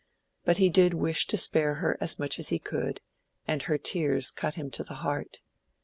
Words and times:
But 0.45 0.57
he 0.57 0.67
did 0.67 0.95
wish 0.95 1.27
to 1.27 1.37
spare 1.37 1.75
her 1.75 1.95
as 2.01 2.17
much 2.17 2.39
as 2.39 2.49
he 2.49 2.57
could, 2.57 3.01
and 3.47 3.61
her 3.61 3.77
tears 3.77 4.31
cut 4.31 4.55
him 4.55 4.71
to 4.71 4.83
the 4.83 4.95
heart. 5.05 5.43